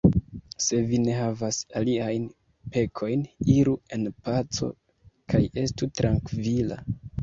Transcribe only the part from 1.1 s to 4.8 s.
havas aliajn pekojn, iru en paco